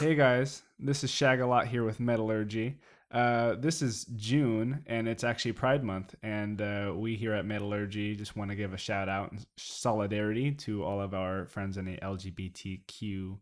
[0.00, 2.78] Hey guys, this is Shagalot here with Metallurgy.
[3.10, 8.16] Uh, this is June, and it's actually Pride Month, and uh, we here at Metallurgy
[8.16, 11.84] just want to give a shout out and solidarity to all of our friends in
[11.84, 13.36] the LGBTQ,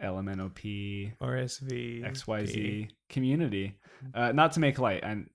[0.00, 3.74] LMNOP, RSV, XYZ community.
[4.14, 5.28] Uh, not to make light, and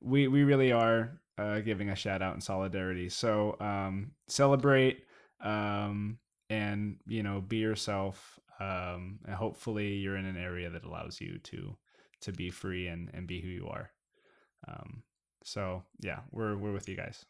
[0.00, 3.10] we we really are uh, giving a shout out and solidarity.
[3.10, 5.04] So um, celebrate
[5.42, 6.16] um,
[6.48, 11.38] and you know be yourself, um, and hopefully you're in an area that allows you
[11.44, 11.76] to
[12.22, 13.90] to be free and and be who you are.
[14.68, 15.02] Um,
[15.44, 17.24] so yeah, we're we're with you guys.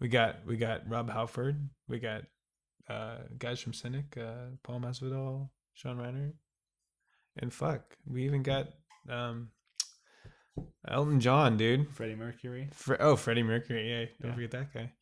[0.00, 1.68] We got we got Rob Halford.
[1.88, 2.22] We got
[2.88, 6.32] uh guys from Cynic, uh Paul Masvidal, Sean Reinert.
[7.38, 8.68] And fuck, we even got
[9.08, 9.50] um
[10.88, 11.88] Elton John, dude.
[11.94, 12.68] Freddie Mercury.
[12.72, 13.88] Fre- oh, Freddie Mercury.
[13.90, 14.34] Yeah, don't Yeah.
[14.34, 14.92] forget that guy.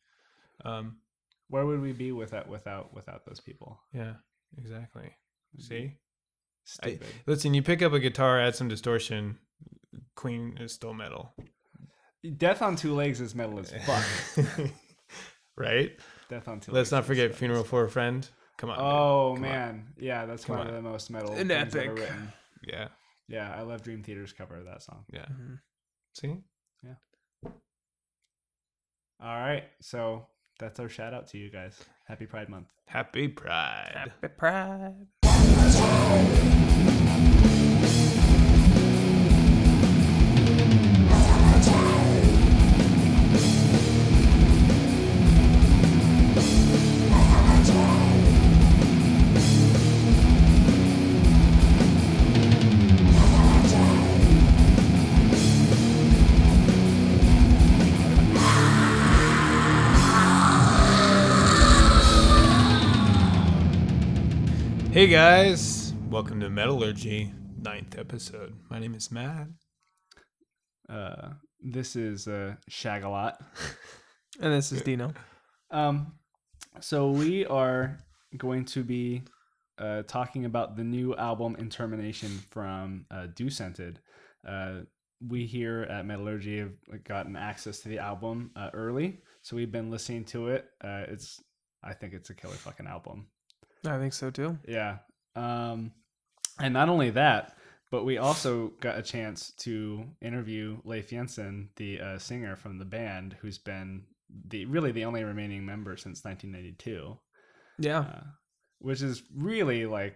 [0.65, 0.97] Um,
[1.47, 3.79] Where would we be without without without those people?
[3.93, 4.15] yeah,
[4.57, 5.09] exactly.
[5.55, 5.97] We'd See, be
[6.63, 7.07] stupid.
[7.25, 9.37] listen, you pick up a guitar, add some distortion.
[10.15, 11.33] Queen is still metal,
[12.37, 14.05] Death on Two Legs is metal as fuck.
[15.57, 15.91] right?
[16.29, 18.77] Death on Two Let's Legs not forget "Funeral for a Friend." Come on.
[18.77, 18.85] dude.
[18.85, 19.49] Oh Come on.
[19.51, 20.73] man, yeah, that's Come one on.
[20.75, 21.99] of the most metal An things ever epic.
[21.99, 22.33] written.
[22.67, 22.87] Yeah,
[23.29, 25.05] Yeah, I love Dream Theater's cover of that song.
[25.13, 25.25] yeah.
[25.31, 25.59] Mhm.
[26.13, 26.35] See,
[26.83, 26.95] Yeah.
[29.21, 30.27] All right, so
[30.59, 31.81] that's our shout out to you guys.
[32.05, 32.67] Happy Pride Month.
[32.87, 34.11] Happy Pride.
[34.21, 35.07] Happy Pride.
[35.39, 36.58] Let's go.
[64.99, 68.53] Hey guys, welcome to Metallurgy, ninth episode.
[68.69, 69.47] My name is Matt.
[70.89, 71.29] Uh,
[71.61, 73.35] this is uh, Shagalot.
[74.41, 75.13] And this is Dino.
[75.71, 76.15] Um,
[76.81, 77.97] so we are
[78.35, 79.23] going to be
[79.77, 84.01] uh, talking about the new album Intermination from uh, Scented.
[84.45, 84.79] Uh,
[85.25, 86.73] we here at Metallurgy have
[87.05, 90.65] gotten access to the album uh, early, so we've been listening to it.
[90.83, 91.41] Uh, it's,
[91.81, 93.27] I think it's a killer fucking album.
[93.85, 94.57] I think so too.
[94.67, 94.97] Yeah.
[95.35, 95.91] Um,
[96.59, 97.55] and not only that,
[97.91, 102.85] but we also got a chance to interview Leif Jensen, the uh, singer from the
[102.85, 104.03] band, who's been
[104.47, 107.17] the really the only remaining member since 1992,
[107.79, 107.99] Yeah.
[107.99, 108.23] uh,
[108.79, 110.15] which is really like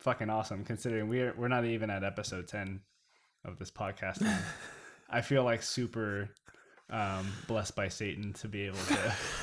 [0.00, 2.80] fucking awesome considering we're we're not even at episode 10
[3.44, 4.20] of this podcast.
[4.20, 4.38] and
[5.10, 6.28] I feel like super
[6.90, 8.78] um, blessed by Satan to be able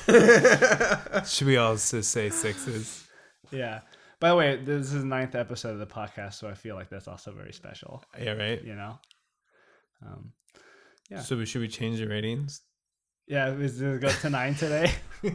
[0.06, 3.07] to Should we all just say sixes?
[3.50, 3.80] Yeah.
[4.20, 6.88] By the way, this is the ninth episode of the podcast, so I feel like
[6.90, 8.02] that's also very special.
[8.20, 8.62] Yeah, right.
[8.62, 8.98] You know.
[10.04, 10.32] Um,
[11.10, 11.20] Yeah.
[11.20, 12.62] So should we change the ratings?
[13.26, 13.50] yeah.
[13.52, 14.90] Is it go to nine today?
[15.22, 15.34] 18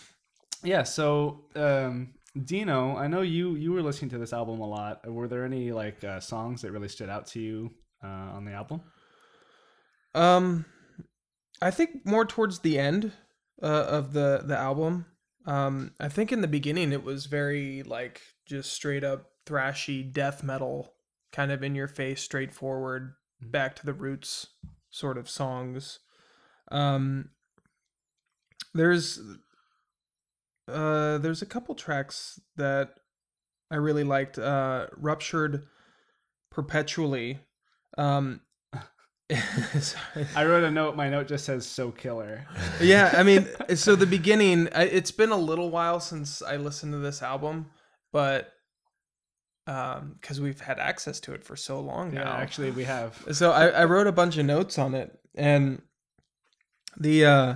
[0.63, 0.83] yeah.
[0.85, 5.11] So, um, Dino, I know you you were listening to this album a lot.
[5.11, 7.71] Were there any like uh, songs that really stood out to you
[8.03, 8.07] uh,
[8.37, 8.81] on the album?
[10.15, 10.65] Um,
[11.65, 13.13] I think more towards the end
[13.63, 15.07] uh, of the the album.
[15.47, 20.43] Um, I think in the beginning it was very like just straight up thrashy death
[20.43, 20.93] metal,
[21.33, 23.51] kind of in your face, straightforward, Mhm.
[23.51, 24.49] back to the roots
[24.91, 26.01] sort of songs.
[26.71, 27.31] Um,
[28.75, 29.21] there's
[30.69, 32.95] uh there's a couple tracks that
[33.71, 34.39] I really liked.
[34.39, 35.67] Uh, ruptured
[36.51, 37.41] perpetually.
[37.97, 38.43] Um.
[40.37, 40.97] I wrote a note.
[40.97, 42.47] My note just says "so killer."
[42.81, 46.99] yeah, I mean, so the beginning, it's been a little while since I listened to
[46.99, 47.71] this album,
[48.13, 48.53] but
[49.67, 52.33] um, because we've had access to it for so long Yeah, now.
[52.33, 53.17] actually, we have.
[53.33, 55.81] so I, I wrote a bunch of notes on it, and
[56.99, 57.55] the uh,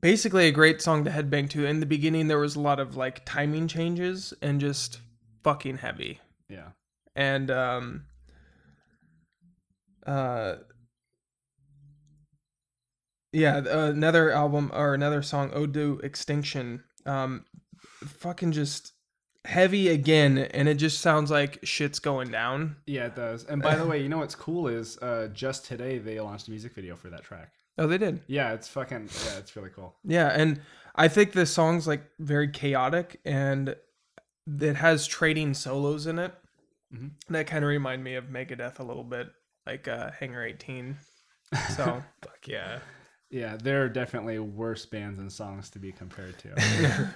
[0.00, 1.64] basically a great song to headbang to.
[1.64, 4.98] In the beginning, there was a lot of like timing changes and just
[5.44, 6.68] fucking heavy Yeah.
[7.14, 8.06] and um
[10.06, 10.56] uh
[13.32, 17.44] yeah uh, another album or another song ode to extinction um
[18.04, 18.92] fucking just
[19.44, 23.44] heavy again and it just sounds like shit's going down Yeah, it does.
[23.44, 26.50] And by the way, you know what's cool is uh, just today they launched a
[26.50, 27.52] music video for that track.
[27.76, 29.94] oh they did Yeah, it's fucking yeah, it's really cool.
[30.04, 30.60] yeah and
[30.94, 33.74] i think the song's like very chaotic and
[34.60, 36.32] it has trading solos in it
[36.94, 37.10] Mhm.
[37.28, 39.28] that kind of remind me of megadeth a little bit
[39.66, 40.96] like uh hanger 18
[41.76, 42.78] so Fuck yeah.
[43.30, 46.54] Yeah, there are definitely worse bands and songs to be compared to.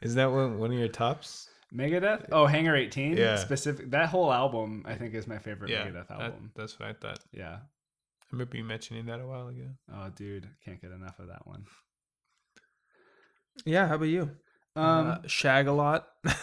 [0.00, 1.48] Is that one one of your tops?
[1.74, 2.28] Megadeth?
[2.32, 3.16] Oh, Hangar 18?
[3.16, 3.36] Yeah.
[3.36, 6.52] Specific that whole album I think is my favorite Yeah, Megadeth that- album.
[6.54, 7.18] that's what I thought.
[7.32, 7.58] yeah.
[7.60, 9.68] I remember you mentioning that a while ago.
[9.92, 11.64] Oh dude, can't get enough of that one.
[13.64, 14.30] Yeah, how about you?
[14.76, 16.08] Um uh, shag a lot.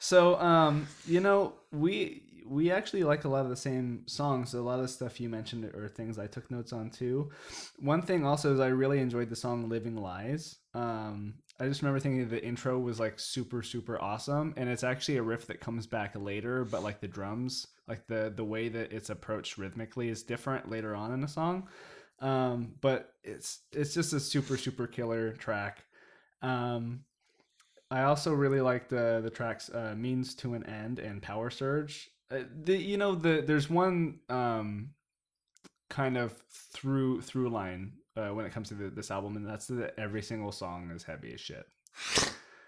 [0.00, 4.54] So, um, you know, we we actually like a lot of the same songs.
[4.54, 7.30] A lot of the stuff you mentioned are things I took notes on too.
[7.78, 12.00] One thing also is I really enjoyed the song "Living Lies." Um, I just remember
[12.00, 15.86] thinking the intro was like super super awesome, and it's actually a riff that comes
[15.86, 20.22] back later, but like the drums, like the the way that it's approached rhythmically is
[20.22, 21.68] different later on in the song.
[22.20, 25.84] Um, but it's it's just a super super killer track.
[26.42, 27.00] Um,
[27.90, 32.10] I also really like the the tracks uh, "Means to an End" and "Power Surge."
[32.30, 34.90] Uh, the you know the there's one um,
[35.90, 36.32] kind of
[36.72, 40.22] through through line uh, when it comes to the, this album, and that's that every
[40.22, 41.66] single song is heavy as shit.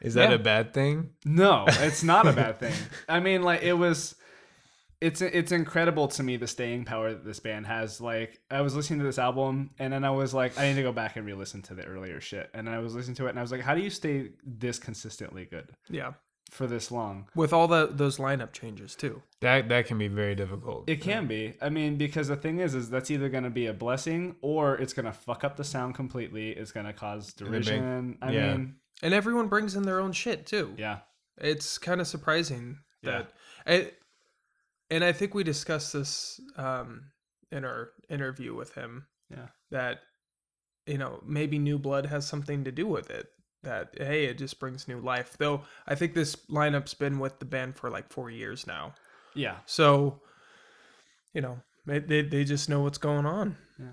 [0.00, 0.36] Is that Yeah.
[0.36, 1.10] a bad thing?
[1.26, 2.72] No, it's not a bad thing.
[3.08, 4.14] I mean, like it was.
[5.02, 8.02] It's it's incredible to me the staying power that this band has.
[8.02, 10.82] Like I was listening to this album and then I was like, I need to
[10.82, 12.50] go back and re-listen to the earlier shit.
[12.52, 14.78] And I was listening to it and I was like, how do you stay this
[14.78, 16.12] consistently good yeah,
[16.50, 17.28] for this long?
[17.34, 19.22] with all the those lineup changes too.
[19.40, 20.88] That that can be very difficult.
[20.88, 21.54] It can be.
[21.62, 24.76] I mean, because the thing is, is that's either going to be a blessing or
[24.76, 26.50] it's going to fuck up the sound completely.
[26.50, 28.18] It's going to cause a big- derision.
[28.20, 28.52] I yeah.
[28.56, 30.74] mean, And everyone brings in their own shit too.
[30.76, 30.98] yeah,
[31.38, 33.10] It's kind of surprising Yeah.
[33.10, 33.32] that
[33.66, 33.92] and,
[34.90, 37.10] and I think we discussed this um
[37.52, 39.06] in our interview with him.
[39.30, 39.46] Yeah.
[39.70, 40.00] That
[40.86, 43.28] you know, maybe new blood has something to do with it.
[43.62, 45.36] That hey, it just brings new life.
[45.38, 48.94] Though I think this lineup's been with the band for like 4 years now.
[49.34, 49.56] yeah.
[49.66, 50.20] So
[51.34, 53.56] you know, they they, they just know what's going on.
[53.78, 53.92] Yeah.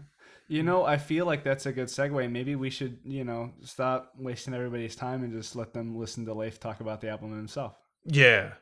[0.49, 2.31] You know, I feel like that's a good segue.
[2.31, 6.33] Maybe we should, you know, stop wasting everybody's time and just let them listen to
[6.33, 7.75] Leif talk about the album himself.
[8.05, 8.53] yeah.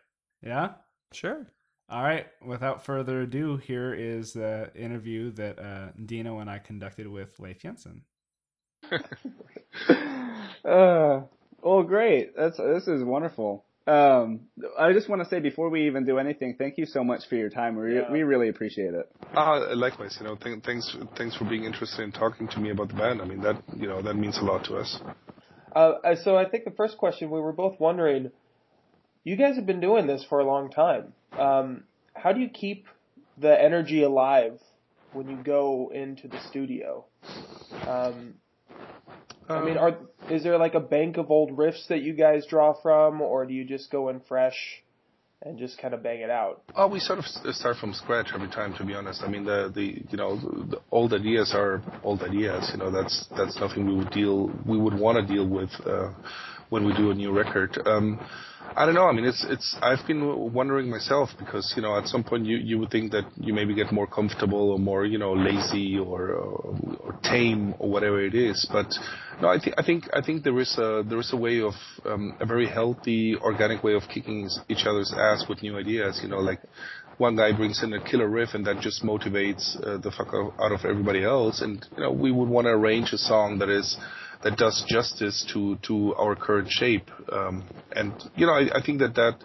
[0.41, 0.73] Yeah.
[1.13, 1.45] Sure.
[1.87, 2.25] All right.
[2.43, 7.59] Without further ado, here is the interview that uh, Dino and I conducted with Leif
[7.59, 8.01] Jensen.
[10.65, 11.21] uh,
[11.61, 12.35] well, great.
[12.35, 13.65] That's this is wonderful.
[13.87, 14.41] Um,
[14.79, 17.35] I just want to say before we even do anything, thank you so much for
[17.35, 17.75] your time.
[17.75, 18.11] We Yeah.
[18.11, 19.11] we really appreciate it.
[19.35, 22.87] Uh, likewise, you know, th- thanks, thanks for being interested in talking to me about
[22.87, 23.21] the band.
[23.21, 24.99] I mean, that, you know, that means a lot to us.
[25.75, 28.31] Uh, so I think the first question we were both wondering,
[29.23, 31.13] you guys have been doing this for a long time.
[31.37, 31.83] Um,
[32.15, 32.87] how do you keep
[33.37, 34.59] the energy alive
[35.13, 37.05] when you go into the studio?
[37.85, 38.35] Um,
[39.47, 39.97] I mean, are
[40.29, 43.53] is there like a bank of old riffs that you guys draw from, or do
[43.53, 44.57] you just go in fresh
[45.43, 46.63] and just kind of bang it out?
[46.75, 47.25] Oh, we sort of
[47.55, 49.21] start from scratch every time, to be honest.
[49.21, 52.69] I mean, the, the, you know, the old ideas are old ideas.
[52.73, 56.11] You know, that's, that's nothing we would deal, we would want to deal with, uh,
[56.69, 57.77] when we do a new record.
[57.85, 58.19] Um,
[58.77, 59.05] I don't know.
[59.05, 62.57] I mean, it's, it's, I've been wondering myself because, you know, at some point you,
[62.57, 66.31] you would think that you maybe get more comfortable or more, you know, lazy or,
[66.31, 68.67] or, or tame or whatever it is.
[68.71, 68.87] But
[69.41, 71.73] no, I think, I think, I think there is a, there is a way of,
[72.05, 76.19] um, a very healthy, organic way of kicking each other's ass with new ideas.
[76.21, 76.59] You know, like,
[77.17, 80.53] one guy brings in a killer riff and that just motivates uh, the fuck out
[80.59, 83.69] out of everybody else and you know we would want to arrange a song that
[83.69, 83.97] is
[84.43, 87.63] that does justice to to our current shape um,
[87.95, 89.35] and you know I, I think that that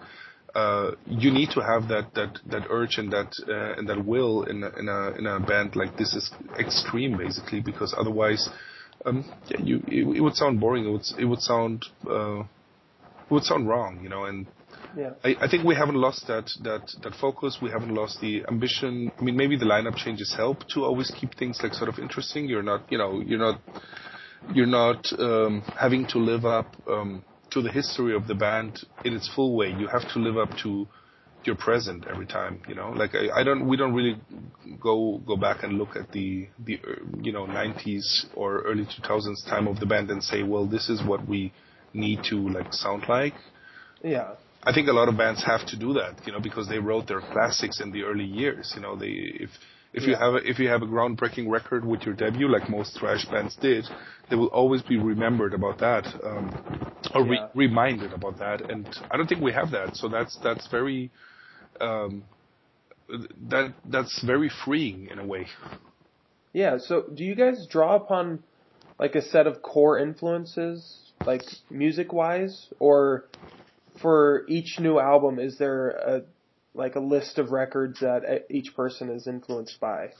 [0.54, 4.44] uh, you need to have that that that urge and that uh, and that will
[4.44, 8.48] in a, in a in a band like this is extreme basically because otherwise
[9.06, 13.30] um, yeah, you it, it would sound boring it would it would sound uh, it
[13.30, 14.46] would sound wrong you know and
[14.96, 15.12] Yeah.
[15.24, 17.58] I, I think we haven't lost that, that, that focus.
[17.62, 19.12] We haven't lost the ambition.
[19.18, 22.48] I mean, maybe the lineup changes help to always keep things like sort of interesting.
[22.48, 23.60] You're not, you know, you're not,
[24.54, 29.14] you're not um, having to live up um, to the history of the band in
[29.14, 29.68] its full way.
[29.70, 30.88] You have to live up to
[31.44, 32.62] your present every time.
[32.68, 34.20] You know, like I, I don't, we don't really
[34.80, 36.80] go go back and look at the the
[37.20, 41.02] you know 90s or early 2000s time of the band and say, well, this is
[41.02, 41.52] what we
[41.92, 43.34] need to like sound like.
[44.02, 44.34] Yeah.
[44.62, 47.08] I think a lot of bands have to do that, you know, because they wrote
[47.08, 48.72] their classics in the early years.
[48.76, 49.50] You know, they if
[49.92, 52.96] if you have a, if you have a groundbreaking record with your debut, like most
[52.98, 53.84] thrash bands did,
[54.28, 57.30] they will always be remembered about that, um, or Yeah.
[57.54, 58.70] re- reminded about that.
[58.70, 59.96] And I don't think we have that.
[59.96, 61.10] So that's that's very
[61.80, 62.24] um,
[63.48, 65.46] that that's very freeing in a way.
[66.52, 68.42] Yeah, so do you guys draw upon
[68.98, 73.24] like a set of core influences, like music wise, or
[74.00, 76.22] for each new album, is there a
[76.74, 80.10] like a list of records that each person is influenced by,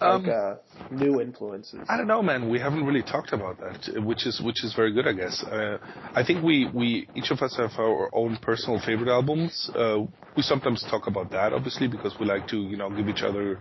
[0.00, 0.54] Um, like uh,
[0.90, 1.86] new influences.
[1.88, 2.48] I don't know, man.
[2.48, 5.42] We haven't really talked about that, which is which is very good, I guess.
[5.44, 5.78] Uh,
[6.14, 9.70] I think we we each of us have our own personal favorite albums.
[9.74, 10.00] Uh,
[10.36, 13.60] we sometimes talk about that, obviously, because we like to you know give each other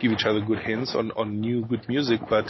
[0.00, 2.20] give each other good hints on on new good music.
[2.28, 2.46] But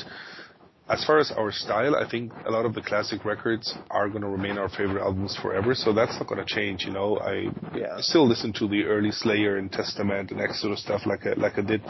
[0.89, 4.23] as far as our style, I think a lot of the classic records are going
[4.23, 5.75] to remain our favorite albums forever.
[5.75, 6.85] So that's not going to change.
[6.85, 7.97] You know, I Yeah.
[8.01, 11.63] still listen to the early Slayer and Testament and Exodus stuff like I, like I
[11.63, 11.83] did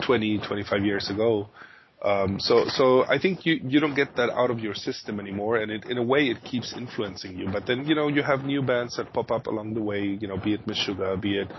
[0.00, 1.50] 20, 25 years ago.
[2.04, 5.58] Um, so, so I think you, you don't get that out of your system anymore,
[5.58, 7.46] and it, in a way it keeps influencing you.
[7.46, 10.26] But then, you know, you have new bands that pop up along the way, you
[10.26, 11.52] know, be it Meshuggah, be it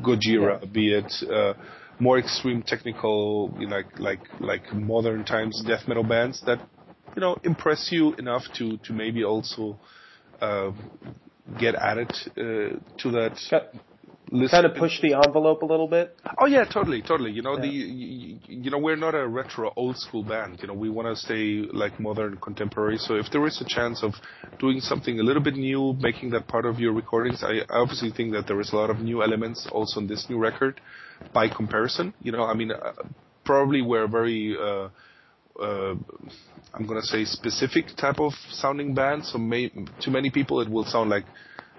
[0.00, 1.52] Gojira, be it, uh,
[2.00, 6.60] more extreme technical, you know, like, like, like modern times death metal bands that,
[7.14, 9.78] you know, impress you enough to, to maybe also,
[10.40, 10.72] uh,
[11.58, 13.36] get added, uh, to that
[14.30, 14.52] list.
[14.52, 16.16] Kind of push the envelope a little bit.
[16.38, 17.32] Oh yeah, totally, totally.
[17.32, 17.62] You know, Yeah.
[17.62, 20.58] the you, you know we're not a retro old school band.
[20.62, 22.98] You know, we want to stay like modern, contemporary.
[22.98, 24.14] So if there is a chance of
[24.58, 28.10] doing something a little bit new, making that part of your recordings, I, I obviously
[28.10, 30.80] think that there is a lot of new elements also in this new record.
[31.32, 32.92] By comparison, you know, I mean, uh,
[33.44, 34.56] probably we're very.
[34.58, 34.88] Uh,
[35.60, 35.94] uh,
[36.74, 39.24] I'm gonna say specific type of sounding band.
[39.26, 41.26] So may, to many people, it will sound like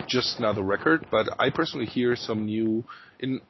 [0.08, 1.06] just another record.
[1.10, 2.86] But I personally hear some new
[3.20, 3.42] in,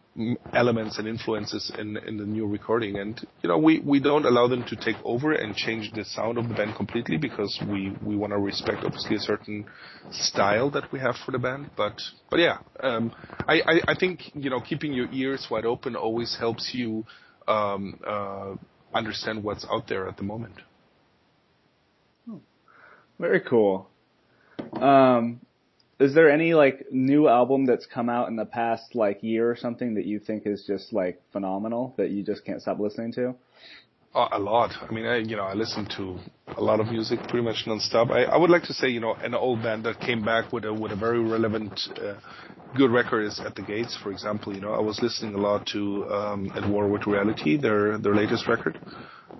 [0.53, 4.47] elements and influences in in the new recording, and you know, we we don't allow
[4.47, 8.15] them to take over and change the sound of the band completely because we we
[8.15, 9.65] want to respect obviously a certain
[10.11, 11.69] style that we have for the band.
[11.77, 13.13] But but yeah, um,
[13.47, 17.05] I, I I think you know keeping your ears wide open always helps you.
[17.47, 18.55] Um, uh,
[18.93, 20.55] understand what's out there at the moment.
[23.19, 23.87] Very cool.
[24.73, 25.41] Um,
[26.01, 29.55] is there any like new album that's come out in the past like year or
[29.55, 33.35] something that you think is just like phenomenal that you just can't stop listening to?
[34.13, 34.71] Uh, a lot.
[34.81, 36.19] I mean, I, you know, I listen to
[36.57, 38.11] a lot of music pretty much nonstop.
[38.11, 40.65] I, I would like to say, you know, an old band that came back with
[40.65, 42.15] a with a very relevant, uh,
[42.75, 44.53] good record is At the Gates, for example.
[44.53, 48.13] You know, I was listening a lot to um, At War with Reality, their their
[48.13, 48.77] latest record.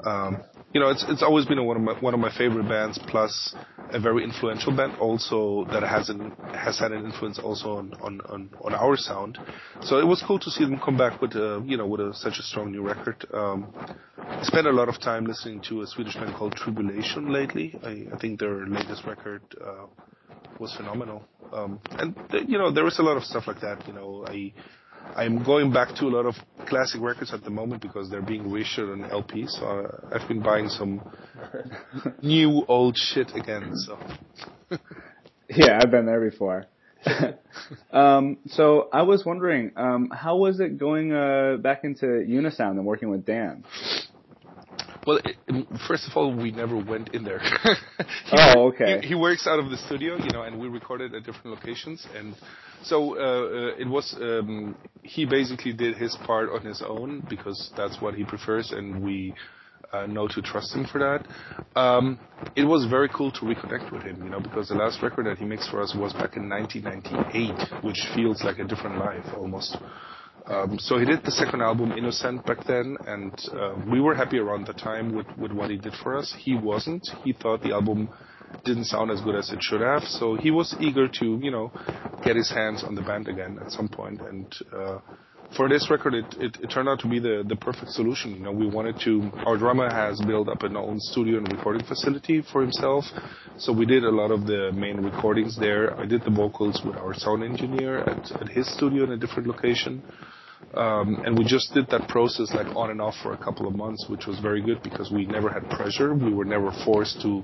[0.06, 0.42] Um,
[0.74, 3.54] you know, it's it's always been one of my one of my favorite bands, plus
[3.92, 8.22] a very influential band, also that has an has had an influence also on on
[8.22, 9.38] on, on our sound.
[9.82, 12.14] So it was cool to see them come back with a you know with a,
[12.14, 13.26] such a strong new record.
[13.34, 13.74] Um,
[14.18, 17.78] I spent a lot of time listening to a Swedish band called Tribulation lately.
[17.84, 19.88] I, I think their latest record uh,
[20.60, 21.24] was phenomenal.
[21.52, 22.16] Um, and
[22.48, 23.86] you know there is a lot of stuff like that.
[23.88, 24.54] You know I.
[25.16, 26.36] I'm going back to a lot of
[26.68, 29.46] classic records at the moment because they're being reissued on LP.
[29.48, 31.02] So uh, I've been buying some
[32.22, 33.74] new old shit again.
[33.76, 33.98] So
[35.56, 36.66] Yeah, I've been there before.
[37.92, 42.86] um, so I was wondering, um, how was it going uh, back into Unisound and
[42.86, 43.66] working with Dan?
[45.06, 45.36] Well, it,
[45.88, 47.42] first of all, we never went in there.
[48.26, 49.02] He Oh, okay.
[49.02, 52.06] He, he works out of the studio, you know, and we recorded at different locations,
[52.16, 52.36] and
[52.84, 54.16] so uh, uh, it was.
[54.20, 59.04] Um, he basically did his part on his own because that's what he prefers, and
[59.04, 59.34] we
[59.94, 61.80] uh, know to trust him for that.
[61.80, 62.20] Um,
[62.56, 65.38] it was very cool to reconnect with him, you know, because the last record that
[65.38, 69.78] he mixed for us was back in 1998, which feels like a different life almost.
[70.48, 74.40] Um, so he did the second album, Innoscent, back then, and uh, we were happy
[74.40, 76.34] around the time with, with what he did for us.
[76.38, 77.08] He wasn't.
[77.24, 78.10] He thought the album
[78.66, 81.72] didn't sound as good as it should have, so he was eager to, you know,
[82.24, 84.22] get his hands on the band again at some point.
[84.22, 85.00] And uh,
[85.56, 88.32] for this record, it, it, it turned out to be the, the perfect solution.
[88.36, 89.30] You know, we wanted to.
[89.46, 93.06] Our drummer has built up an own studio and recording facility for himself,
[93.58, 96.00] so we did a lot of the main recordings there.
[96.00, 99.48] I did the vocals with our sound engineer at, at his studio in a different
[99.48, 100.02] location.
[100.74, 103.76] Um, and we just did that process like on and off for a couple of
[103.76, 106.14] months, which was very good because we never had pressure.
[106.14, 107.44] We were never forced to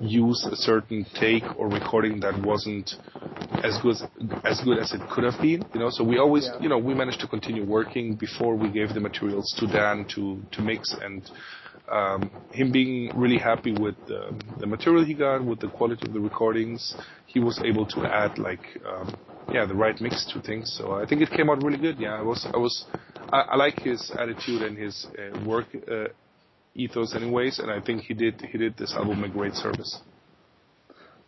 [0.00, 2.94] use a certain take or recording that wasn't
[3.64, 3.96] as good
[4.44, 5.64] as good as it could have been.
[5.74, 6.60] You know, so we always, Yeah.
[6.60, 10.42] you know, we managed to continue working before we gave the materials to Dan to
[10.52, 11.22] to mix and.
[11.90, 16.12] Um, him being really happy with the, the material he got, with the quality of
[16.12, 19.16] the recordings, he was able to add like, um,
[19.50, 20.70] yeah, the right mix to things.
[20.76, 21.98] So I think it came out really good.
[21.98, 22.84] Yeah, I was, I was,
[23.32, 26.08] I, I like his attitude and his uh, work uh,
[26.74, 30.02] ethos, anyways, and I think he did, he did this album a great service.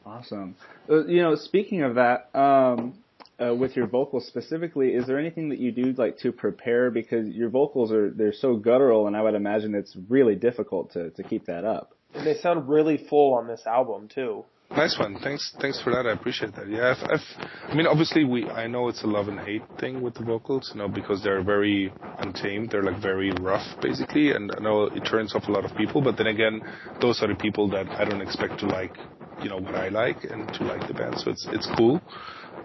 [0.05, 0.57] Awesome.
[0.89, 2.95] Uh, you know, speaking of that, um,
[3.41, 7.29] uh, with your vocals specifically, is there anything that you do like to prepare because
[7.29, 11.23] your vocals are they're so guttural, and I would imagine it's really difficult to to
[11.23, 11.95] keep that up.
[12.15, 14.45] And they sound really full on this album too.
[14.71, 15.19] Nice one.
[15.19, 15.53] Thanks.
[15.61, 16.07] Thanks for that.
[16.07, 16.69] I appreciate that.
[16.69, 16.95] Yeah.
[16.97, 18.49] I've, I've, I mean, obviously, we.
[18.49, 21.43] I know it's a love and hate thing with the vocals, you know, because they're
[21.43, 22.71] very untamed.
[22.71, 26.01] They're like very rough, basically, and I know it turns off a lot of people.
[26.03, 26.61] But then again,
[27.01, 28.97] those are the people that I don't expect to like,
[29.43, 31.19] you know, what I like and to like the band.
[31.19, 32.01] So it's it's cool.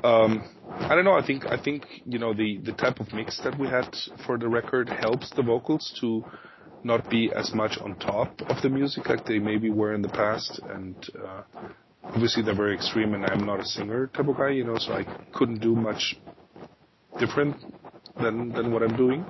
[0.03, 1.17] Um, I don't know.
[1.17, 3.95] I think I think you know the the type of mix that we had
[4.27, 6.24] for the record helps the vocals to
[6.83, 10.09] not be as much on top of the music like they maybe were in the
[10.09, 10.59] past.
[10.69, 10.95] And
[11.27, 11.41] uh,
[12.15, 14.93] obviously they're very extreme, and I'm not a singer type of guy, you know, so
[14.93, 15.03] I
[15.34, 16.15] couldn't do much
[17.19, 17.57] different
[18.22, 19.25] than than what I'm doing.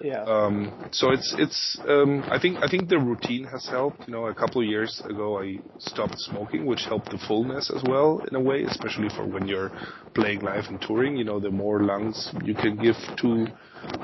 [0.00, 0.24] Yeah.
[0.24, 4.06] Um, so it's it's um, I think I think the routine has helped.
[4.06, 7.82] You know, a couple of years ago I stopped smoking, which helped the fullness as
[7.84, 9.70] well in a way, especially for when you're
[10.14, 11.16] playing live and touring.
[11.16, 13.46] You know, the more lungs you can give to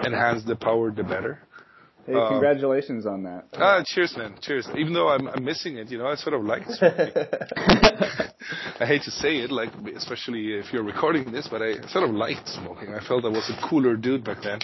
[0.06, 1.40] enhance the power, the better.
[2.06, 3.44] Hey, Uh, congratulations on that.
[3.54, 4.34] Ah, cheers, man.
[4.40, 4.68] Cheers.
[4.76, 7.12] Even though I'm, I'm missing it, you know, I sort of like smoking.
[8.80, 12.14] I hate to say it, like, especially if you're recording this, but I sort of
[12.14, 12.94] liked smoking.
[12.94, 14.58] I felt I was a cooler dude back then.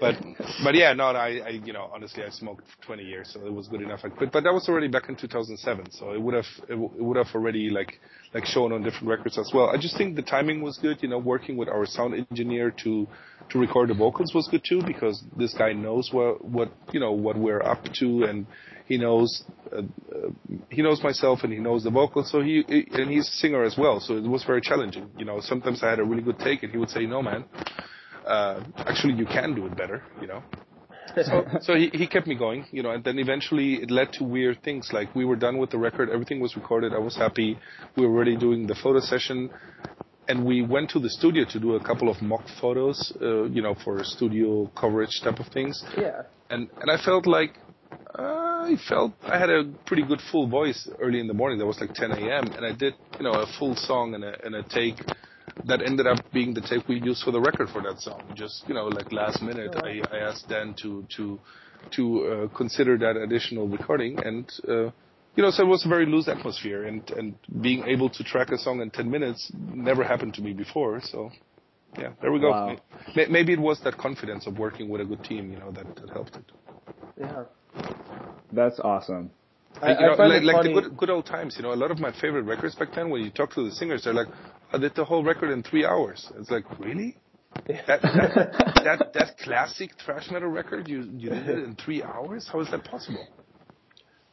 [0.00, 0.16] But,
[0.64, 3.52] but yeah, no, I, I, you know, honestly, I smoked for 20 years, so it
[3.52, 4.00] was good enough.
[4.04, 4.32] I quit.
[4.32, 7.16] But that was already back in 2007, so it would have, it, w- it would
[7.16, 8.00] have already, like,
[8.34, 9.70] like shown on different records as well.
[9.70, 13.06] I just think the timing was good, you know, working with our sound engineer to,
[13.50, 17.12] to record the vocals was good too, because this guy knows what, what, you know,
[17.12, 18.46] what we're up to and,
[18.86, 19.42] he knows
[19.74, 19.82] uh,
[20.68, 22.30] he knows myself and he knows the vocals.
[22.30, 25.10] So he and he's a singer as well so it was very challenging.
[25.16, 27.44] You know sometimes i had a really good take and he would say no man
[28.26, 30.42] uh actually you can do it better you know
[31.22, 34.24] so, so he, he kept me going, you know, and then eventually it led to
[34.24, 34.90] weird things.
[34.92, 37.58] Like we were done with the record, everything was recorded, I was happy.
[37.96, 39.50] We were already doing the photo session,
[40.28, 43.62] and we went to the studio to do a couple of mock photos, uh, you
[43.62, 46.22] know, for studio coverage type of things yeah.
[46.50, 47.58] and and I felt like
[48.18, 51.58] uh, I felt I had a pretty good full voice early in the morning.
[51.58, 52.44] That was like 10 a.m.
[52.56, 54.98] and I did you know a full song and a and a take
[55.66, 58.22] that ended up being the take we used for the record for that song.
[58.34, 61.38] Just you know like last minute, I, I asked Dan to to
[61.96, 64.50] to uh, consider that additional recording and.
[64.68, 64.90] Uh,
[65.36, 68.50] you know, so it was a very loose atmosphere, and and being able to track
[68.50, 71.00] a song in ten minutes never happened to me before.
[71.02, 71.32] So,
[71.98, 72.50] yeah, there we go.
[72.50, 72.76] Wow.
[73.16, 75.86] May- Maybe it was that confidence of working with a good team, you know, that,
[75.96, 76.44] that helped it.
[77.18, 77.44] Yeah.
[78.52, 79.32] That's awesome.
[79.82, 81.72] I, you know, I find like, it like the good, good old times, you know,
[81.72, 84.14] a lot of my favorite records back then, when you talk to the singers, they're
[84.14, 84.28] like,
[84.74, 86.30] I did the whole record in three hours.
[86.36, 87.16] It's like, really?
[87.68, 88.02] That, that,
[88.84, 92.48] that, that classic thrash metal record, you, you did it in three hours?
[92.52, 93.24] How is that possible?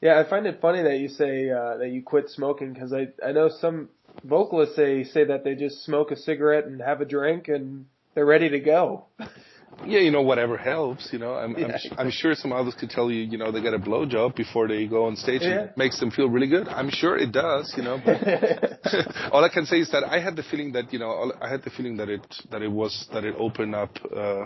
[0.02, 3.10] Yeah, I find it funny that you say uh, that you quit smoking because I
[3.24, 3.90] I know some
[4.24, 8.26] vocalists say say that they just smoke a cigarette and have a drink and they're
[8.26, 9.06] ready to go.
[9.86, 11.34] Yeah, you know, whatever helps, you know.
[11.34, 13.80] I'm, I'm, Yeah, I'm sure some others could tell you, you know, they get a
[13.80, 15.64] blowjob before they go on stage and Yeah.
[15.66, 16.68] it makes them feel really good.
[16.68, 18.00] I'm sure it does, you know.
[18.04, 18.18] But
[19.32, 21.50] all I can say is that I had the feeling that you know all, I
[21.50, 24.46] had the feeling that it that it was that it opened up uh,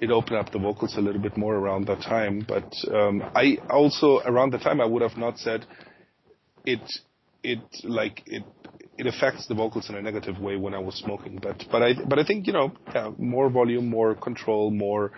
[0.00, 2.44] it opened up the vocals a little bit more around that time.
[2.46, 5.66] But um, I also around the time I would have not said
[6.64, 6.80] it
[7.42, 8.44] it like it
[8.98, 11.38] it affects the vocals in a negative way when I was smoking.
[11.40, 15.12] But but I but I think you know yeah, more volume, more control, more.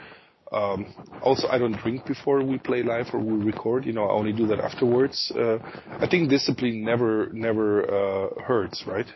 [0.52, 3.86] Um, also, I don't drink before we play live or we record.
[3.86, 5.32] You know, I only do that afterwards.
[5.34, 5.58] Uh,
[6.00, 9.06] I think discipline never never uh, hurts, right?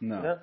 [0.00, 0.22] No.
[0.22, 0.36] Yeah.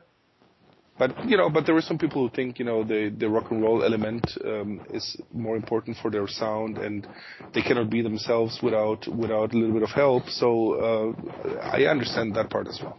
[0.98, 3.52] But you know, but there are some people who think you know the the rock
[3.52, 7.06] and roll element um, is more important for their sound, and
[7.54, 10.30] they cannot be themselves without without a little bit of help.
[10.30, 10.50] So
[10.88, 12.98] uh, I understand that part as well.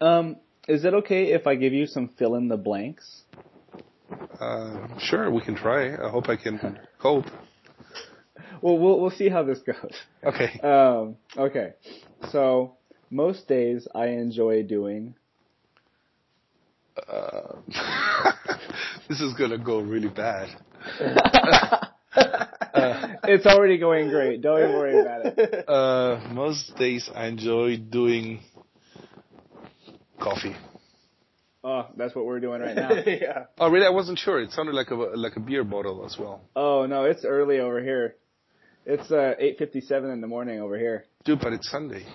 [0.00, 0.36] Um,
[0.66, 3.22] is it okay if I give you some fill in the blanks?
[4.40, 5.94] Uh, sure, we can try.
[5.94, 7.26] I hope I can cope.
[8.62, 9.94] Well, we'll we'll see how this goes.
[10.22, 10.60] Okay.
[10.62, 11.72] Um, okay.
[12.30, 12.76] So
[13.08, 15.14] most days I enjoy doing.
[17.08, 17.56] Uh,
[19.08, 20.48] this is gonna go really bad.
[23.24, 24.42] it's already going great.
[24.42, 25.66] Don't even worry about it.
[25.66, 28.40] Uh, most days I enjoy doing
[30.20, 30.54] coffee.
[31.62, 32.90] Oh, that's what we're doing right now.
[33.06, 33.44] yeah.
[33.58, 33.86] Oh, really?
[33.86, 34.40] I wasn't sure.
[34.40, 36.42] It sounded like a like a beer bottle as well.
[36.56, 38.16] Oh no, it's early over here.
[38.86, 41.04] It's uh 8:57 in the morning over here.
[41.24, 42.06] Dude, but it's Sunday.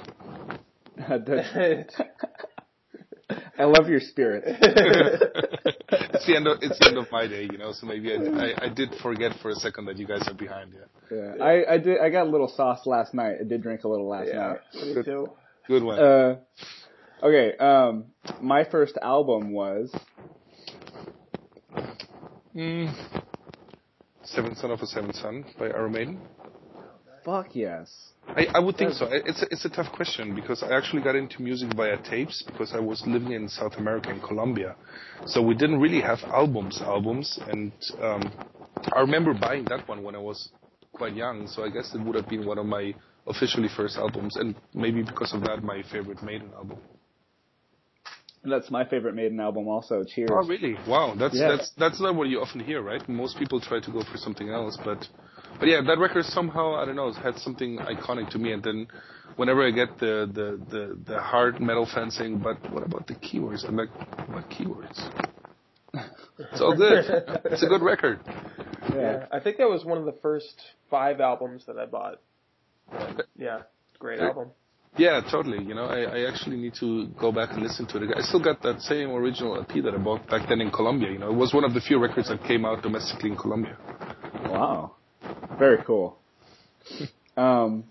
[0.98, 1.90] That's-
[3.58, 4.44] I love your spirit.
[4.48, 7.72] it's the end of it's the end of my day, you know.
[7.72, 10.74] So maybe I, I, I did forget for a second that you guys are behind.
[10.74, 13.38] Yeah, Yeah, I I did I got a little sauce last night.
[13.40, 14.38] I did drink a little last yeah.
[14.38, 14.96] night.
[14.96, 15.30] Me too.
[15.68, 16.00] good one.
[16.00, 16.36] Uh,
[17.26, 17.58] okay.
[17.58, 18.06] Um,
[18.42, 19.94] my first album was
[22.56, 22.90] Mm.
[24.24, 26.22] Seventh Son of a Seventh Son by Iron Maiden.
[27.26, 28.14] fuck yes.
[28.28, 29.08] I, I would think so.
[29.12, 32.74] It's a, it's a tough question because I actually got into music via tapes because
[32.74, 34.76] I was living in South America in Colombia,
[35.26, 38.32] so we didn't really have albums albums, and um,
[38.94, 40.50] I remember buying that one when I was
[40.94, 41.48] quite young.
[41.48, 42.96] So I guess it would have been one of my
[43.28, 46.80] officially first albums, and maybe because of that, my favorite Maiden album.
[48.46, 50.04] And that's my favorite Maiden album also.
[50.04, 50.30] Cheers.
[50.32, 50.78] Oh really?
[50.88, 51.48] Wow, that's Yeah.
[51.50, 53.02] that's that's not what you often hear, right?
[53.10, 55.08] Most people try to go for something else, but
[55.60, 58.52] but yeah, that record somehow I don't know had something iconic to me.
[58.52, 58.88] And then
[59.36, 63.16] whenever I get the the the, the hard metal fan saying, "But what about the
[63.16, 63.90] keywords?" I'm like,
[64.30, 65.00] "What keywords?"
[66.38, 67.04] it's all good.
[67.46, 68.20] it's a good record.
[68.94, 72.22] Yeah, I think that was one of the first five albums that I bought.
[72.92, 73.64] But, yeah,
[73.98, 74.52] great album.
[74.98, 75.64] Yeah, totally.
[75.64, 78.16] You know, I, I actually need to go back and listen to it.
[78.16, 81.12] I still got that same original LP that I bought back then in Colombia.
[81.12, 83.78] You know, it was one of the few records that came out domestically in Colombia.
[84.46, 84.96] Wow.
[85.60, 86.18] Very cool.
[87.38, 87.84] Um,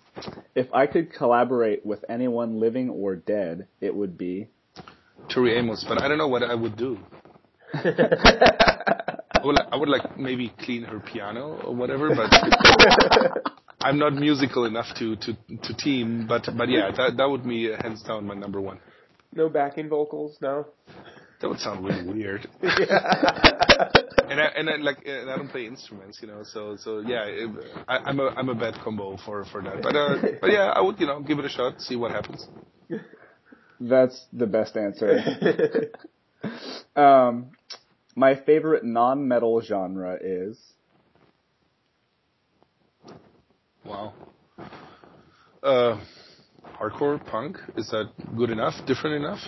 [0.54, 4.48] if I could collaborate with anyone living or dead, it would be.
[5.28, 6.98] Tori Amos, but I don't know what I would do.
[7.74, 12.32] I would, like, I would like maybe clean her piano or whatever, but
[13.84, 16.26] I'm not musical enough to, to, to team.
[16.26, 18.80] But but yeah, that that would be uh, hands down my number one.
[19.32, 20.66] No backing vocals, no.
[21.40, 22.48] That would sound really weird.
[22.62, 26.42] and I, and I, like and I don't play instruments, you know.
[26.44, 27.50] So so yeah, it,
[27.86, 29.82] I, I'm a I'm a bad combo for for that.
[29.82, 32.48] But uh, but yeah, I would you know give it a shot, see what happens.
[33.80, 35.90] That's the best answer.
[36.96, 37.50] um,
[38.14, 40.58] my favorite non-metal genre is.
[43.84, 44.14] Wow.
[45.62, 46.00] Uh,
[46.78, 48.74] hardcore punk is that good enough?
[48.86, 49.40] Different enough?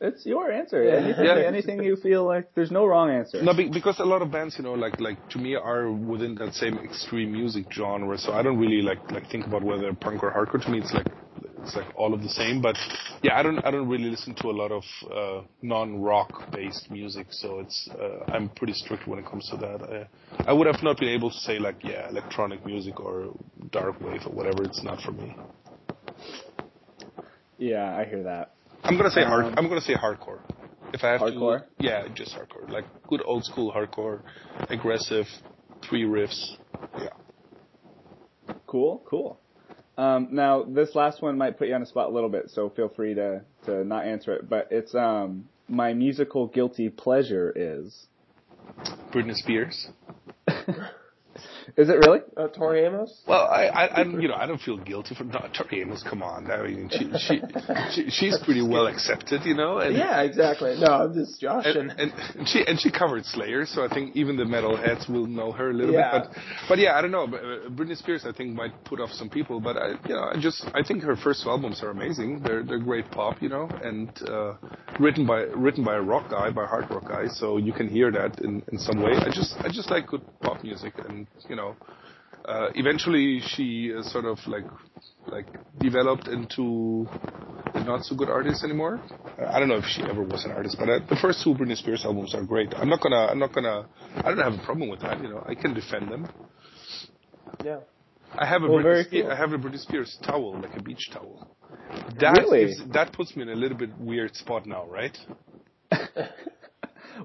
[0.00, 0.82] It's your answer.
[0.84, 1.36] Anything, Yeah.
[1.36, 3.42] anything you feel like there's no wrong answer.
[3.42, 6.52] No, because a lot of bands, you know, like like to me are within that
[6.54, 8.18] same extreme music genre.
[8.18, 10.62] So I don't really like like think about whether punk or hardcore.
[10.64, 11.06] To me, it's like
[11.64, 12.60] it's like all of the same.
[12.60, 12.76] But
[13.22, 17.26] yeah, I don't I don't really listen to a lot of uh, non-rock based music.
[17.30, 19.82] So it's uh, I'm pretty strict when it comes to that.
[19.82, 23.34] I, I would have not been able to say like yeah, electronic music or
[23.70, 24.62] dark wave or whatever.
[24.64, 25.34] It's not for me.
[27.58, 28.54] Yeah, I hear that.
[28.82, 29.46] I'm gonna say hard.
[29.46, 30.40] Um, I'm gonna say hardcore.
[30.92, 31.60] If I have Hardcore?
[31.60, 34.20] to, yeah, just hardcore, like good old school hardcore,
[34.68, 35.26] aggressive,
[35.88, 36.56] three riffs.
[36.96, 37.08] Yeah.
[38.66, 39.40] Cool, cool.
[39.96, 42.68] Um, now this last one might put you on the spot a little bit, so
[42.70, 44.48] feel free to to not answer it.
[44.48, 48.06] But it's um my musical guilty pleasure is.
[49.12, 49.88] Britney Spears.
[51.76, 52.20] Is it really?
[52.36, 53.22] Uh, Tori Amos?
[53.26, 56.04] Well, I, I, I, you know, I don't feel guilty for not Tori Amos.
[56.08, 57.40] Come on, I mean, she, she,
[57.92, 59.78] she she's pretty well accepted, you know.
[59.78, 60.76] And, Yeah, exactly.
[60.78, 61.76] No, I'm just joshing.
[61.76, 65.08] And, and, and she and she covered Slayer, so I think even the metal heads
[65.08, 66.20] will know her a little Yeah.
[66.20, 66.28] bit.
[66.32, 67.26] But but yeah, I don't know.
[67.26, 69.58] But, uh, Britney Spears, I think, might put off some people.
[69.58, 72.40] But I, you know, I just I think her first two albums are amazing.
[72.44, 74.54] They're they're great pop, you know, and uh,
[75.00, 77.26] written by written by a rock guy, by a hard rock guy.
[77.26, 79.14] So you can hear that in in some way.
[79.16, 81.63] I just I just like good pop music, and you know.
[82.44, 84.66] Uh, eventually, she uh, sort of like
[85.26, 85.46] like
[85.78, 87.06] developed into
[87.74, 89.00] a not so good artist anymore.
[89.54, 91.76] I don't know if she ever was an artist, but uh, the first two Britney
[91.76, 92.70] Spears albums are great.
[92.76, 95.16] I'm not gonna, I'm not gonna, I don't have a problem with that.
[95.22, 96.28] You know, I can defend them.
[97.64, 97.80] yeah.
[98.36, 99.30] I have a Well, Britney, cool.
[99.32, 101.56] I have a Britney Spears towel, like a beach towel.
[102.20, 102.74] That Really?
[102.92, 105.16] that puts me in a little bit weird spot now, right?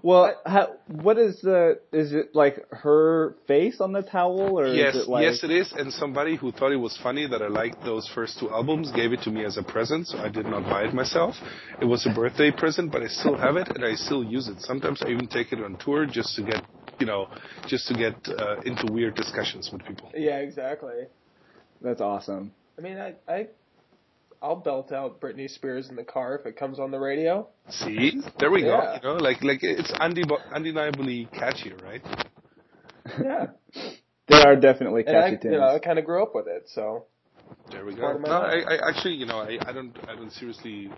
[0.04, 1.80] Well, how, what is the?
[1.92, 5.24] Is it like her face on the towel, or yes, is it like?
[5.24, 5.72] yes, it is.
[5.74, 9.14] And somebody who thought it was funny that I liked those first two albums gave
[9.14, 11.36] it to me as a present, so I did not buy it myself.
[11.82, 14.62] It was a birthday present, but I still have it and I still use it.
[14.62, 16.64] Sometimes I even take it on tour just to get,
[17.00, 17.28] you know,
[17.68, 20.12] just to get uh, into weird discussions with people.
[20.16, 21.06] Yeah, exactly.
[21.82, 22.52] That's awesome.
[22.78, 23.48] I mean, I, I,
[24.42, 27.48] I'll belt out Britney Spears in the car if it comes on the radio.
[27.70, 29.00] See, there we Yeah.
[29.02, 29.10] go.
[29.14, 32.02] You know, like like it's undeb- undeniably catchy, right?
[33.22, 33.48] Yeah.
[34.28, 35.54] They are definitely And I, catchy tunes.
[35.54, 37.06] you know, I kind of grew up with it, so.
[37.72, 38.14] There we go.
[38.18, 38.30] No.
[38.32, 40.92] I, I actually, you know, I, I don't, I don't seriously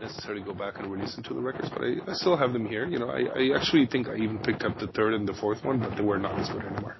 [0.00, 2.86] necessarily go back and re-listen to the records, but I, I still have them here.
[2.86, 5.64] You know, I, I actually think I even picked up the third and the fourth
[5.64, 6.96] one, but they were not as good anymore.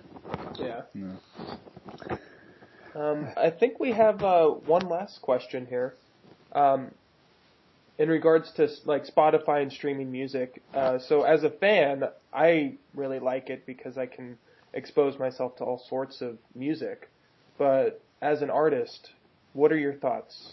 [0.58, 0.82] Yeah.
[0.94, 1.12] No.
[2.96, 5.94] Um, I think we have uh, one last question here.
[6.52, 6.90] Um,
[7.98, 13.18] in regards to like Spotify and streaming music, uh, so as a fan, I really
[13.18, 14.38] like it because I can
[14.72, 17.10] expose myself to all sorts of music.
[17.58, 19.10] But as an artist,
[19.52, 20.52] what are your thoughts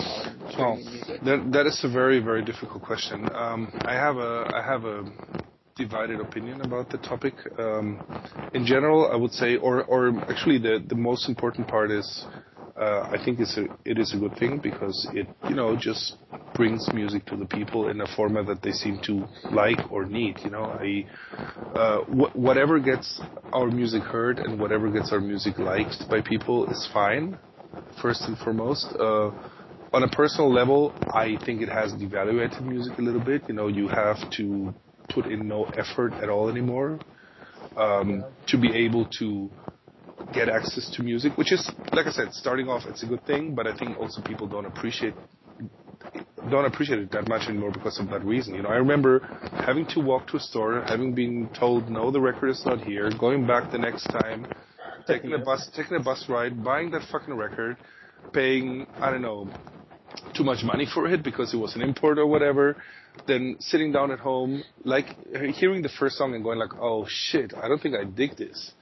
[0.00, 1.20] on Oh, streaming music?
[1.22, 3.28] that that is a very very difficult question.
[3.34, 5.04] Um, I have a I have a
[5.76, 7.34] divided opinion about the topic.
[7.58, 8.00] Um,
[8.54, 12.26] in general, I would say, or or actually, the the most important part is.
[12.78, 16.16] Uh, I think it is a good thing because it, you know, just
[16.54, 20.36] brings music to the people in a format that they seem to like or need.
[20.44, 21.06] You know, I,
[21.74, 23.20] uh, wh- whatever gets
[23.52, 27.38] our music heard and whatever gets our music liked by people is fine,
[28.00, 28.94] first and foremost.
[28.98, 29.30] Uh,
[29.92, 33.42] on a personal level, I think it has devaluated music a little bit.
[33.48, 34.74] You know, you have to
[35.16, 36.98] put in no effort at all anymore
[37.76, 39.50] um, to be able to
[40.32, 43.54] get access to music, which is, like I said, starting off, it's a good thing,
[43.54, 45.14] but I think also people don't appreciate
[46.50, 48.54] don't appreciate it that much anymore because of that reason.
[48.54, 49.12] You know, I remember
[49.66, 53.10] having to walk to a store, having been told no, the record is not here,
[53.18, 54.46] going back the next time,
[55.08, 57.76] taking a bus, taking a bus ride, buying that fucking record,
[58.32, 59.48] paying I don't know
[60.36, 62.76] too much money for it because it was an import or whatever.
[63.26, 65.06] Then sitting down at home, like
[65.54, 68.72] hearing the first song and going like, oh shit, I don't think I dig this.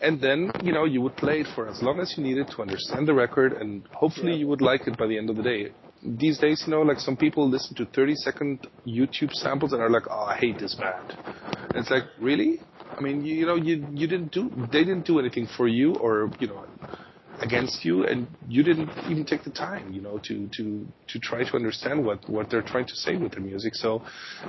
[0.00, 2.62] And then, you know, you would play it for as long as you needed to
[2.62, 5.72] understand the record and hopefully you would like it by the end of the day.
[6.02, 9.90] These days, you know, like some people listen to 30 second YouTube samples and are
[9.90, 11.16] like, oh, I hate this band.
[11.70, 12.60] And it's like, really?
[12.96, 15.94] I mean, you, you know, you, you didn't do, they didn't do anything for you
[15.96, 16.64] or, you know,
[17.40, 21.44] against you and you didn't even take the time you know to to to try
[21.44, 24.02] to understand what what they're trying to say with their music so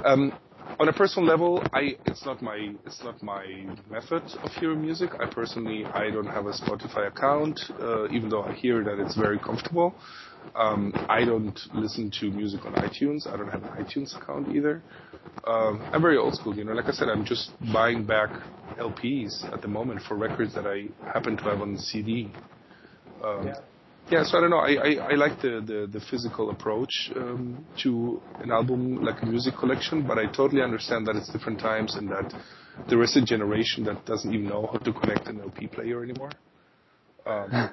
[0.04, 0.34] um
[0.80, 3.46] on a personal level i it's not my it's not my
[3.88, 8.44] method of hearing music i personally i don't have a spotify account uh, even though
[8.44, 9.96] i hear that it's very comfortable
[10.56, 13.32] um, I don't listen to music on iTunes.
[13.32, 14.84] I don't have an iTunes account either.
[15.46, 16.74] Um, I'm very old school, you know.
[16.74, 18.32] Like I said, I'm just buying back
[18.80, 22.34] LPs at the moment for records that I happen to have on CD.
[23.24, 23.54] Um, Yeah.
[24.12, 24.24] yeah.
[24.24, 24.58] so I don't know.
[24.58, 29.26] I, I, I like the, the, the physical approach um, to an album like a
[29.26, 32.34] music collection, but I totally understand that it's different times and that
[32.90, 36.32] there is a generation that doesn't even know how to connect an LP player anymore.
[37.26, 37.70] Um,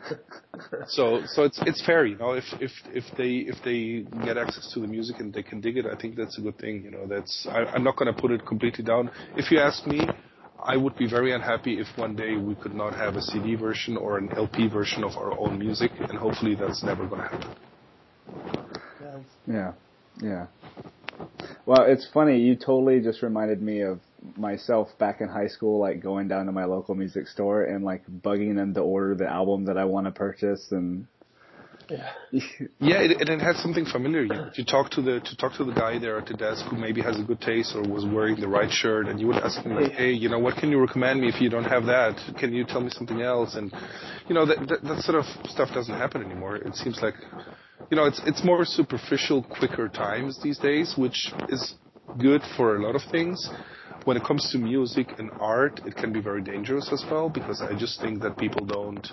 [0.88, 2.32] so so it's it's fair, you know.
[2.32, 5.76] If if if they if they get access to the music and they can dig
[5.76, 6.82] it, I think that's a good thing.
[6.84, 9.10] You know, that's I, I'm not going to put it completely down.
[9.36, 10.00] If you ask me,
[10.66, 13.96] I would be very unhappy if one day we could not have a CD version
[13.96, 17.56] or an LP version of our own music, and hopefully that's never going to happen.
[19.46, 19.72] Yeah,
[20.20, 20.46] yeah.
[21.66, 22.40] Well, it's funny.
[22.40, 24.00] You totally just reminded me of
[24.36, 28.04] myself back in high school, like going down to my local music store and like
[28.06, 31.06] bugging them to order the album that I want to purchase, and
[31.88, 32.12] Yeah.
[32.80, 34.24] Yeah, it, and it had something familiar.
[34.24, 36.76] You, you talk to the to talk to the guy there at the desk who
[36.76, 39.60] maybe has a good taste or was wearing the right shirt, and you would ask
[39.62, 42.16] him like, "Hey, you know, what can you recommend me if you don't have that?
[42.38, 43.72] Can you tell me something else?" And
[44.28, 46.56] you know, that that, that sort of stuff doesn't happen anymore.
[46.56, 47.14] It seems like,
[47.90, 51.74] you know, it's it's more superficial, quicker times these days, which is
[52.18, 53.48] good for a lot of things.
[54.04, 57.60] When it comes to music and art, it can be very dangerous as well because
[57.60, 59.06] I just think that people don't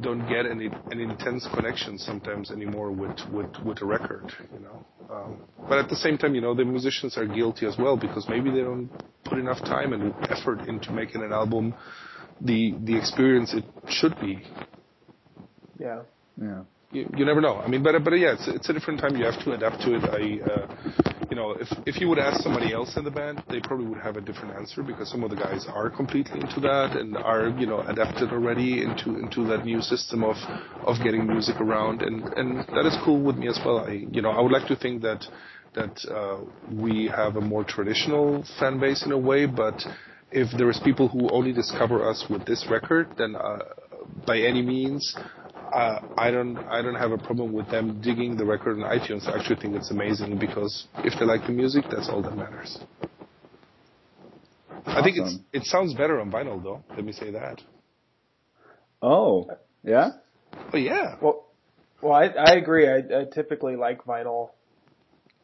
[0.00, 4.84] don't get any an intense connection sometimes anymore with with with a record, you know.
[5.10, 8.28] Um, but at the same time, you know, the musicians are guilty as well because
[8.28, 8.90] maybe they don't
[9.24, 11.74] put enough time and effort into making an album
[12.40, 14.42] the the experience it should be.
[15.78, 16.02] Yeah.
[16.40, 16.62] yeah.
[16.92, 17.56] You, you never know.
[17.56, 19.16] I mean, but but yeah, it's it's a different time.
[19.16, 20.04] You have to adapt to it.
[20.04, 23.58] I, uh, you know, if if you would ask somebody else in the band, they
[23.58, 26.96] probably would have a different answer because some of the guys are completely into that
[26.96, 30.36] and are you know adapted already into into that new system of
[30.86, 33.78] of getting music around, and and that is cool with me as well.
[33.80, 35.26] I you know I would like to think that
[35.74, 36.38] that uh,
[36.70, 39.74] we have a more traditional fan base in a way, but
[40.30, 43.58] if there is people who only discover us with this record, then uh,
[44.24, 45.16] by any means,
[45.74, 49.26] uh, I don't I don't have a problem with them digging the record on iTunes.
[49.26, 52.78] I actually think it's amazing because if they like the music, that's all that matters.
[54.86, 56.84] I think it's it sounds better on vinyl though.
[56.90, 57.60] Let me say that.
[59.02, 59.50] Oh,
[59.82, 60.10] yeah.
[60.70, 61.46] But yeah, Well,
[62.00, 62.88] well, I I agree.
[62.88, 64.50] I, I typically like vinyl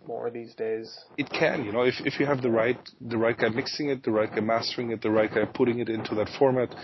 [0.07, 0.97] more these days.
[1.19, 1.65] it can.
[1.65, 4.31] You know, if if you have the right the right guy mixing it, the right
[4.31, 6.75] guy mastering it, the right guy putting it into that format.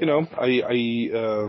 [0.00, 1.48] You know, I, I, uh,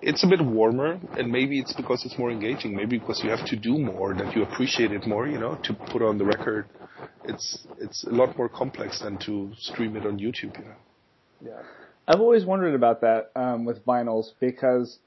[0.00, 2.76] it's a bit warmer, and maybe it's because it's more engaging.
[2.76, 5.26] Maybe because you have to do more, that you appreciate it more.
[5.26, 6.66] You know, to put on the record,
[7.24, 10.56] it's it's a lot more complex than to stream it on YouTube.
[10.58, 10.76] You know.
[11.44, 11.62] Yeah.
[12.06, 14.98] I've always wondered about that um, with vinyls because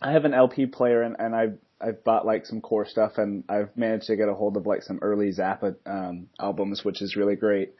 [0.00, 3.44] I have an LP player and, and I've I've bought like some core stuff and
[3.48, 7.14] I've managed to get a hold of like some early Zappa um, albums, which is
[7.14, 7.74] really great.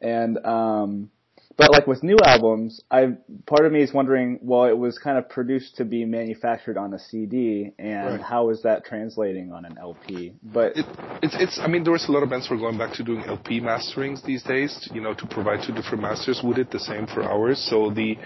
[0.00, 1.10] And um,
[1.56, 3.16] but like with new albums, I
[3.46, 6.92] part of me is wondering, well, it was kind of produced to be manufactured on
[6.92, 8.20] a CD, and Right.
[8.20, 10.32] how is that translating on an LP?
[10.42, 10.86] But It,
[11.22, 11.58] it's, it's.
[11.62, 13.60] I mean, there was a lot of bands who are going back to doing LP
[13.60, 14.88] masterings these days.
[14.92, 16.42] You know, to provide two different masters.
[16.44, 17.58] We did the same for ours.
[17.70, 18.16] So the.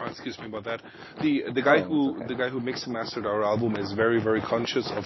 [0.00, 0.82] Oh, excuse me about that.
[1.20, 2.26] The the guy who okay.
[2.28, 5.04] the guy who mixed and mastered our album is very very conscious of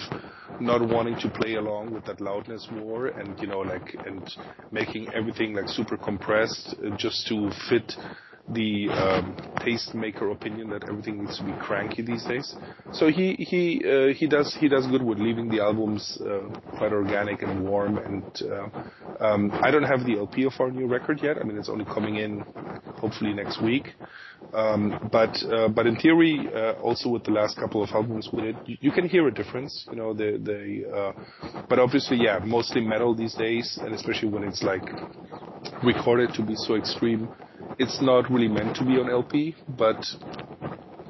[0.61, 4.23] not wanting to play along with that loudness war and you know like and
[4.71, 7.93] making everything like super compressed just to fit
[8.49, 12.55] the um, tastemaker opinion that everything needs to be cranky these days.
[12.93, 16.93] So he he uh, he does he does good with leaving the albums uh, quite
[16.93, 17.99] organic and warm.
[17.99, 21.39] And uh, um, I don't have the LP of our new record yet.
[21.39, 22.45] I mean, it's only coming in
[22.99, 23.95] hopefully next week.
[24.55, 28.43] Um, but uh, but in theory, uh, also with the last couple of albums we
[28.43, 29.87] did, you, you can hear a difference.
[29.91, 34.45] You know, the the uh, but obviously, yeah, mostly metal these days, and especially when
[34.45, 34.85] it's like
[35.83, 37.29] recorded to be so extreme.
[37.79, 40.03] It's not really meant to be on LP, but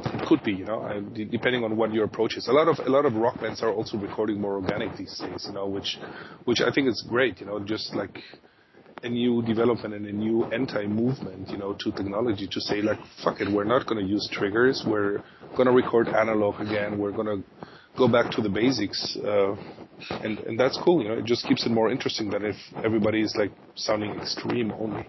[0.05, 1.00] it could be, you know,
[1.31, 2.48] depending on what your approach is.
[2.48, 5.44] A lot of a lot of rock bands are also recording more organic these days,
[5.46, 5.98] you know, which
[6.44, 8.18] which I think is great, you know, just like
[9.02, 13.40] a new development and a new anti-movement, you know, to technology to say like, fuck
[13.40, 15.22] it, we're not going to use triggers, we're
[15.55, 17.44] going to record analog again, we're going to
[17.96, 19.55] go back to the basics, uh,
[20.22, 21.14] and and that's cool, you know.
[21.14, 25.07] It just keeps it more interesting than if everybody is like sounding extreme only.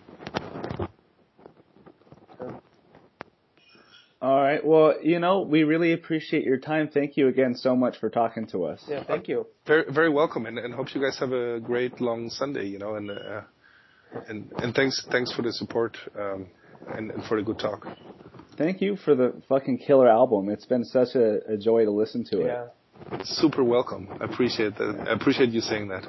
[4.22, 6.90] All right, well, you know, we really appreciate your time.
[6.92, 8.84] Thank you again so much for talking to us.
[8.88, 9.46] Yeah, thank you.
[9.66, 12.66] Very, very welcome, and, and hope you guys have a great long Sunday.
[12.66, 13.42] You know, and uh,
[14.28, 16.48] and and thanks, thanks for the support um,
[16.88, 17.86] and, and for the good talk.
[18.58, 20.50] Thank you for the fucking killer album.
[20.50, 22.48] It's been such a, a joy to listen to it.
[22.48, 23.20] Yeah.
[23.24, 24.08] Super welcome.
[24.20, 25.06] I appreciate that.
[25.08, 26.04] I appreciate you saying that.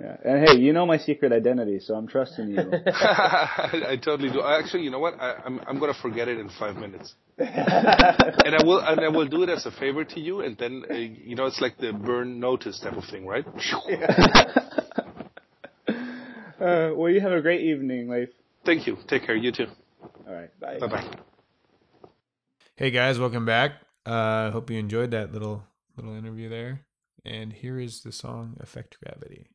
[0.00, 0.16] Yeah.
[0.24, 2.58] And hey, you know my secret identity, so I'm trusting you.
[2.86, 4.42] I, I totally do.
[4.42, 5.14] Actually, you know what?
[5.20, 9.26] I, I'm I'm gonna forget it in five minutes, and I will and I will
[9.26, 11.92] do it as a favor to you, and then uh, you know it's like the
[11.92, 13.46] burn notice type of thing, right?
[16.60, 18.28] uh, well, you have a great evening, Leif.
[18.66, 18.98] Thank you.
[19.08, 19.34] Take care.
[19.34, 19.66] You too.
[20.28, 20.78] All right, bye.
[20.78, 21.10] Bye bye.
[22.76, 23.72] Hey guys, welcome back.
[24.04, 25.64] Uh, hope you enjoyed that little
[25.96, 26.82] little interview there.
[27.24, 29.48] And here is the song "Affect Gravity."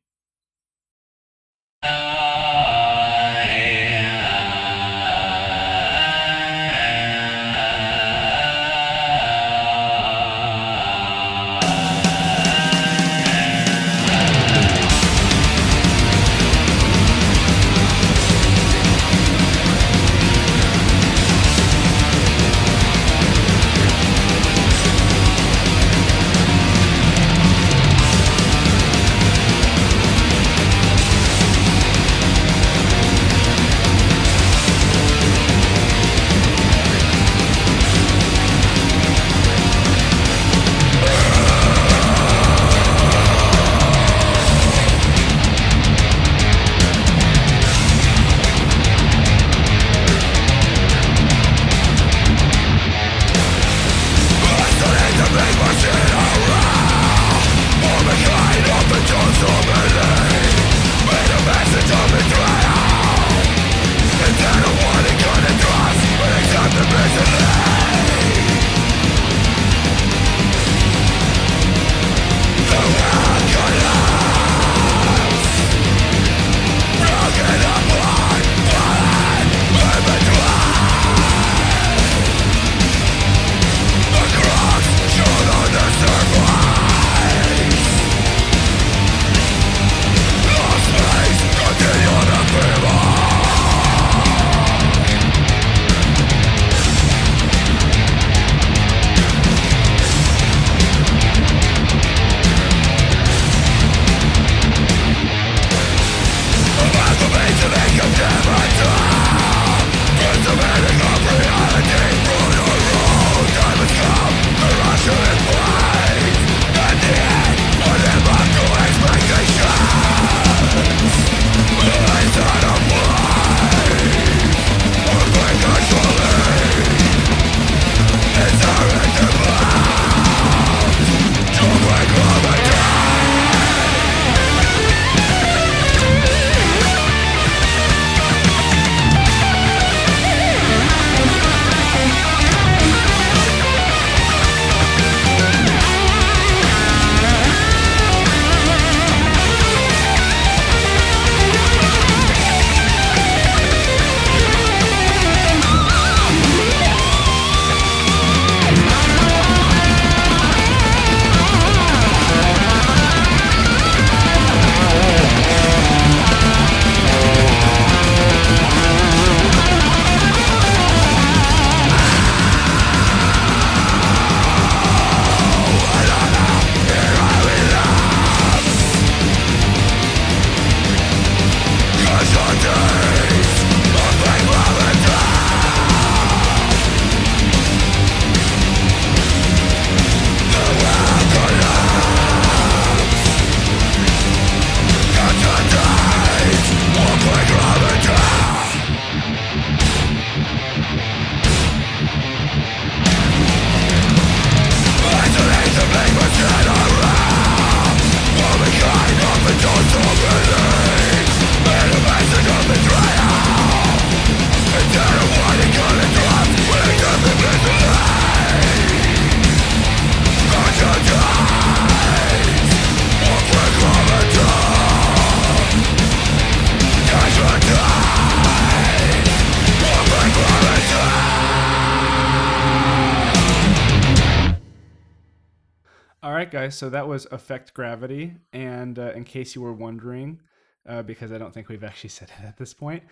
[236.70, 238.34] So that was Affect Gravity.
[238.52, 240.40] And uh, in case you were wondering,
[240.88, 243.02] uh, because I don't think we've actually said it at this point,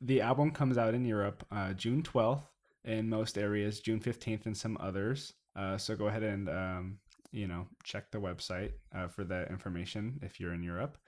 [0.00, 2.46] the album comes out in Europe uh, June 12th
[2.84, 5.32] in most areas, June 15th in some others.
[5.56, 6.98] Uh, so go ahead and, um,
[7.32, 10.98] you know, check the website uh, for that information if you're in Europe.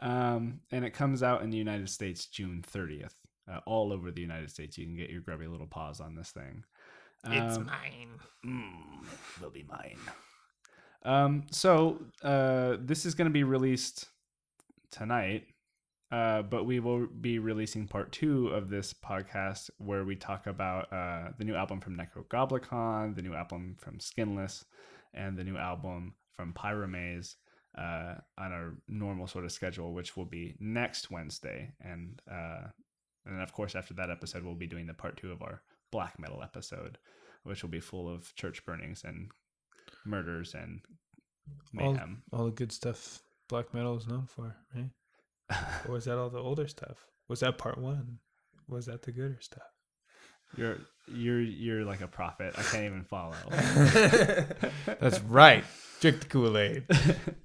[0.00, 3.14] Um, and it comes out in the United States June 30th.
[3.50, 6.30] Uh, all over the United States, you can get your grubby little paws on this
[6.30, 6.64] thing.
[7.24, 8.20] Um, mine.
[8.44, 9.98] Mm, will be mine.
[11.04, 14.06] Um, so uh, this is going to be released
[14.90, 15.46] tonight,
[16.10, 20.92] uh, but we will be releasing part two of this podcast where we talk about
[20.92, 24.64] uh, the new album from Necrogoblikon, the new album from Skinless,
[25.14, 27.36] and the new album from Pyromaze
[27.76, 31.72] uh, on our normal sort of schedule, which will be next Wednesday.
[31.80, 32.68] And uh,
[33.24, 35.62] and then of course after that episode, we'll be doing the part two of our
[35.90, 36.98] black metal episode,
[37.42, 39.30] which will be full of church burnings and
[40.06, 40.80] murders and
[41.78, 42.22] All, mayhem.
[42.32, 44.90] all the good stuff black metal is known for, right?
[45.86, 46.96] Or was that all the older stuff?
[47.28, 48.18] Was that part one?
[48.68, 49.62] Was that the gooder stuff?
[50.56, 50.78] You're
[51.08, 52.54] you're you're like a prophet.
[52.58, 53.34] I can't even follow.
[55.00, 55.64] That's right.
[56.00, 56.84] Drink the Kool Aid.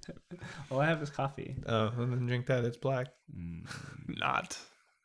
[0.71, 1.55] All I have is coffee.
[1.65, 2.63] Oh, then drink that.
[2.65, 3.07] It's black.
[3.35, 3.65] Mm,
[4.07, 4.57] Not.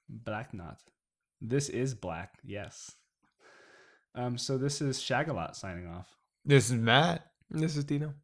[0.09, 0.79] black Not.
[1.41, 2.35] This is black.
[2.45, 2.93] Yes.
[4.15, 4.37] Um.
[4.39, 6.09] So this is Shagalot signing off.
[6.45, 7.27] This is Matt.
[7.51, 8.15] This is Dino.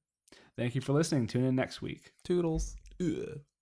[0.56, 1.26] Thank you for listening.
[1.26, 2.12] Tune in next week.
[2.24, 2.76] Toodles.
[3.00, 3.40] Ugh.